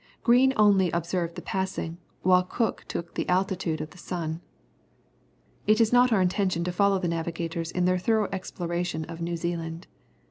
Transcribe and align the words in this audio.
Green 0.23 0.51
only 0.57 0.89
observed 0.89 1.35
the 1.35 1.43
passing, 1.43 1.99
while 2.23 2.41
Cook 2.41 2.85
took 2.87 3.13
the 3.13 3.29
altitude 3.29 3.81
of 3.81 3.91
the 3.91 3.99
sun. 3.99 4.41
It 5.67 5.79
is 5.79 5.93
not 5.93 6.11
our 6.11 6.21
intention 6.21 6.63
to 6.63 6.71
follow 6.71 6.97
the 6.97 7.07
navigators 7.07 7.69
in 7.69 7.85
their 7.85 7.99
thorough 7.99 8.27
exploration 8.31 9.05
of 9.05 9.21
New 9.21 9.37
Zealand. 9.37 9.85